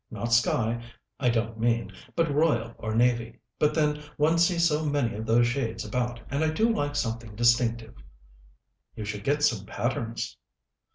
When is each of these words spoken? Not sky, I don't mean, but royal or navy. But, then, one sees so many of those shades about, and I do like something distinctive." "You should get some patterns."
Not 0.09 0.33
sky, 0.33 0.83
I 1.19 1.29
don't 1.29 1.59
mean, 1.59 1.91
but 2.15 2.33
royal 2.33 2.73
or 2.79 2.95
navy. 2.95 3.39
But, 3.59 3.75
then, 3.75 4.01
one 4.17 4.39
sees 4.39 4.67
so 4.67 4.83
many 4.83 5.13
of 5.13 5.27
those 5.27 5.45
shades 5.45 5.85
about, 5.85 6.19
and 6.31 6.43
I 6.43 6.49
do 6.49 6.73
like 6.73 6.95
something 6.95 7.35
distinctive." 7.35 7.93
"You 8.95 9.05
should 9.05 9.23
get 9.23 9.43
some 9.43 9.63
patterns." 9.67 10.37